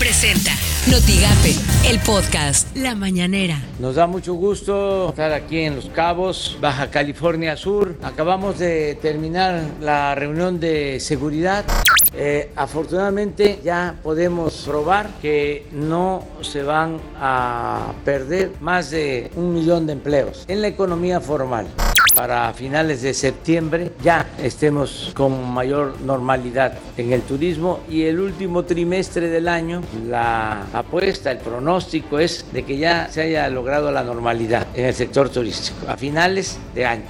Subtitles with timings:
[0.00, 0.52] Presenta
[0.90, 1.54] Notigape,
[1.86, 3.60] el podcast La Mañanera.
[3.78, 7.96] Nos da mucho gusto estar aquí en Los Cabos, Baja California Sur.
[8.02, 11.66] Acabamos de terminar la reunión de seguridad.
[12.14, 19.86] Eh, afortunadamente ya podemos probar que no se van a perder más de un millón
[19.86, 21.66] de empleos en la economía formal
[22.14, 28.64] para finales de septiembre ya estemos con mayor normalidad en el turismo y el último
[28.64, 34.02] trimestre del año la apuesta, el pronóstico es de que ya se haya logrado la
[34.02, 37.04] normalidad en el sector turístico a finales de año.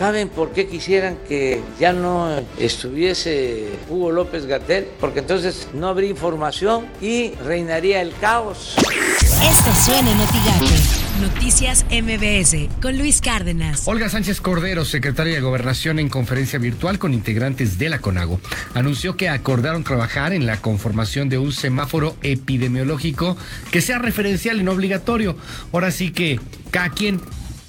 [0.00, 4.88] ¿Saben por qué quisieran que ya no estuviese Hugo López Gatel?
[4.98, 8.76] Porque entonces no habría información y reinaría el caos.
[8.78, 13.86] Esto suena en Noticias MBS con Luis Cárdenas.
[13.86, 18.40] Olga Sánchez Cordero, secretaria de Gobernación en conferencia virtual con integrantes de la CONAGO,
[18.72, 23.36] anunció que acordaron trabajar en la conformación de un semáforo epidemiológico
[23.70, 25.36] que sea referencial y no obligatorio.
[25.72, 27.20] Ahora sí que cada quien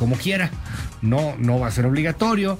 [0.00, 0.50] como quiera.
[1.02, 2.58] No, no va a ser obligatorio.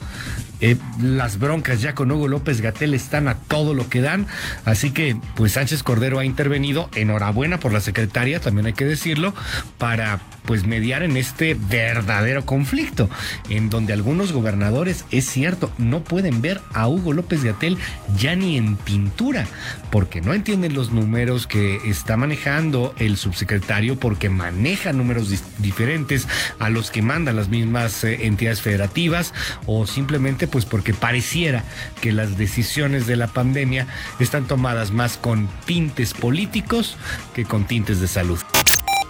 [0.60, 4.26] Eh, las broncas ya con Hugo López Gatel están a todo lo que dan.
[4.66, 6.90] Así que, pues Sánchez Cordero ha intervenido.
[6.94, 9.34] Enhorabuena por la secretaria, también hay que decirlo,
[9.78, 10.20] para
[10.50, 13.08] pues mediar en este verdadero conflicto,
[13.50, 17.78] en donde algunos gobernadores, es cierto, no pueden ver a Hugo López Gatel
[18.18, 19.46] ya ni en pintura,
[19.92, 26.26] porque no entienden los números que está manejando el subsecretario, porque maneja números diferentes
[26.58, 29.32] a los que mandan las mismas eh, entidades federativas,
[29.66, 31.62] o simplemente pues porque pareciera
[32.00, 33.86] que las decisiones de la pandemia
[34.18, 36.96] están tomadas más con tintes políticos
[37.36, 38.40] que con tintes de salud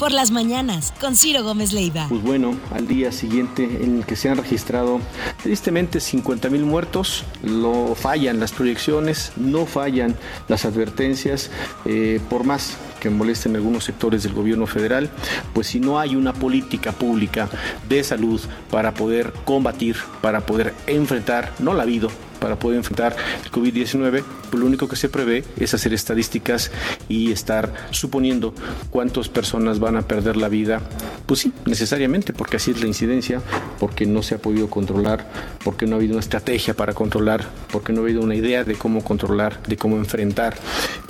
[0.01, 2.07] por las mañanas con Ciro Gómez Leiva.
[2.09, 4.99] Pues bueno, al día siguiente en el que se han registrado
[5.43, 10.17] tristemente 50 mil muertos, no fallan las proyecciones, no fallan
[10.49, 11.51] las advertencias,
[11.85, 15.11] eh, por más que molesten algunos sectores del gobierno federal,
[15.53, 17.51] pues si no hay una política pública
[17.87, 18.41] de salud
[18.71, 22.09] para poder combatir, para poder enfrentar, no la ha habido,
[22.41, 23.15] para poder enfrentar
[23.45, 26.71] el COVID-19, pues lo único que se prevé es hacer estadísticas
[27.09, 28.55] y estar suponiendo
[28.91, 30.81] cuántas personas van a perder la vida.
[31.27, 33.41] Pues sí, necesariamente, porque así es la incidencia,
[33.79, 35.31] porque no se ha podido controlar,
[35.63, 38.75] porque no ha habido una estrategia para controlar, porque no ha habido una idea de
[38.75, 40.57] cómo controlar, de cómo enfrentar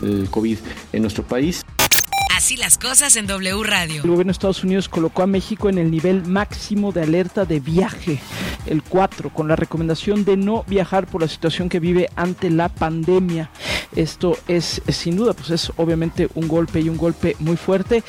[0.03, 0.59] el COVID
[0.93, 1.63] en nuestro país.
[2.51, 4.03] Así las cosas en W Radio.
[4.03, 7.61] El gobierno de Estados Unidos colocó a México en el nivel máximo de alerta de
[7.61, 8.21] viaje,
[8.67, 12.69] el 4, con la recomendación de no viajar por la situación que vive ante la
[12.69, 13.51] pandemia.
[13.95, 18.03] Esto es, sin duda, pues es obviamente un golpe y un golpe muy fuerte.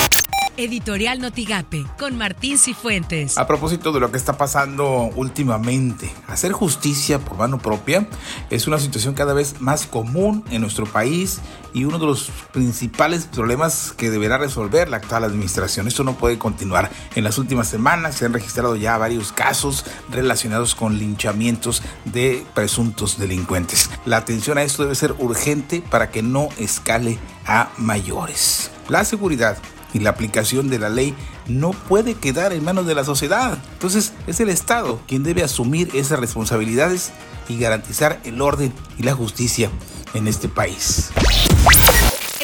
[0.57, 3.37] Editorial Notigape con Martín Cifuentes.
[3.37, 8.07] A propósito de lo que está pasando últimamente, hacer justicia por mano propia
[8.49, 11.39] es una situación cada vez más común en nuestro país
[11.73, 15.87] y uno de los principales problemas que deberá resolver la actual administración.
[15.87, 16.91] Esto no puede continuar.
[17.15, 23.17] En las últimas semanas se han registrado ya varios casos relacionados con linchamientos de presuntos
[23.17, 23.89] delincuentes.
[24.05, 28.71] La atención a esto debe ser urgente para que no escale a mayores.
[28.89, 29.57] La seguridad
[29.93, 31.15] y la aplicación de la ley
[31.47, 33.57] no puede quedar en manos de la sociedad.
[33.73, 37.11] Entonces es el Estado quien debe asumir esas responsabilidades
[37.49, 39.69] y garantizar el orden y la justicia
[40.13, 41.11] en este país.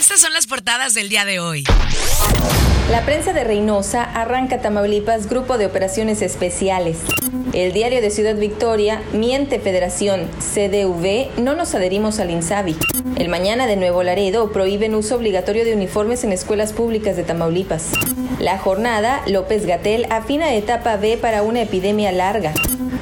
[0.08, 1.66] Estas son las portadas del día de hoy.
[2.90, 7.00] La prensa de Reynosa arranca Tamaulipas Grupo de Operaciones Especiales.
[7.52, 12.78] El diario de Ciudad Victoria miente Federación CDV, no nos adherimos al INSABI.
[13.18, 17.92] El mañana de Nuevo Laredo prohíben uso obligatorio de uniformes en escuelas públicas de Tamaulipas.
[18.40, 22.54] La jornada, López Gatel afina etapa B para una epidemia larga.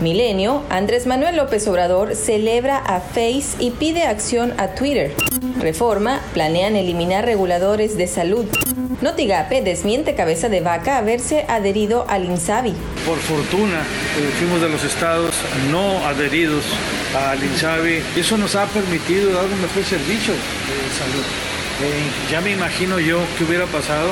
[0.01, 5.13] Milenio, Andrés Manuel López Obrador celebra a Face y pide acción a Twitter.
[5.59, 8.45] Reforma, planean eliminar reguladores de salud.
[9.01, 12.73] Notigape desmiente cabeza de vaca haberse adherido al INSABI.
[13.05, 15.33] Por fortuna, eh, fuimos de los estados
[15.71, 16.63] no adheridos
[17.15, 18.01] al INSABI.
[18.17, 21.23] Eso nos ha permitido dar un mejor servicio de salud.
[21.83, 24.11] Eh, ya me imagino yo qué hubiera pasado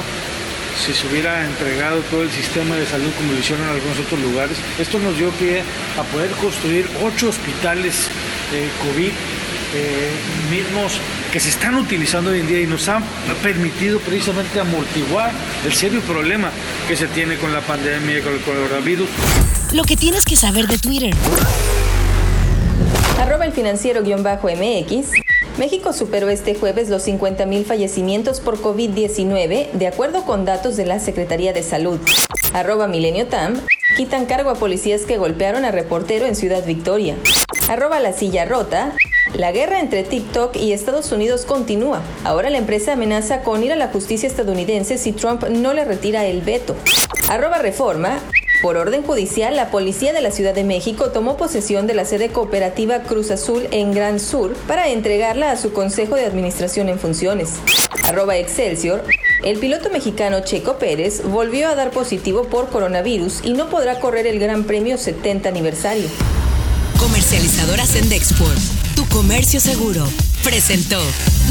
[0.78, 4.20] si se hubiera entregado todo el sistema de salud como lo hicieron en algunos otros
[4.20, 4.58] lugares.
[4.80, 5.62] Esto nos dio pie
[5.98, 8.08] a poder construir ocho hospitales
[8.52, 9.12] de COVID
[9.76, 10.12] eh,
[10.52, 11.00] mismos
[11.34, 13.04] que se están utilizando hoy en día y nos han
[13.42, 15.32] permitido precisamente amortiguar
[15.66, 16.52] el serio problema
[16.88, 19.10] que se tiene con la pandemia y con el coronavirus.
[19.74, 21.16] Lo que tienes que saber de Twitter.
[23.20, 25.08] Arroba el financiero-mx.
[25.58, 31.00] México superó este jueves los 50.000 fallecimientos por COVID-19, de acuerdo con datos de la
[31.00, 32.00] Secretaría de Salud.
[32.54, 33.60] Arroba Milenio Tam.
[33.98, 37.16] Quitan cargo a policías que golpearon a reportero en Ciudad Victoria.
[37.70, 38.94] Arroba la silla rota.
[39.36, 42.02] La guerra entre TikTok y Estados Unidos continúa.
[42.24, 46.26] Ahora la empresa amenaza con ir a la justicia estadounidense si Trump no le retira
[46.26, 46.76] el veto.
[47.30, 48.20] Arroba reforma.
[48.62, 52.30] Por orden judicial, la policía de la Ciudad de México tomó posesión de la sede
[52.30, 57.54] cooperativa Cruz Azul en Gran Sur para entregarla a su Consejo de Administración en funciones.
[58.04, 59.04] Arroba Excelsior.
[59.44, 64.28] El piloto mexicano Checo Pérez volvió a dar positivo por coronavirus y no podrá correr
[64.28, 66.08] el Gran Premio 70 aniversario.
[67.00, 68.58] Comercializadora Sendexport,
[69.14, 70.04] comercio seguro,
[70.44, 70.98] presentó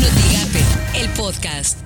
[0.01, 1.82] Notigape, el podcast.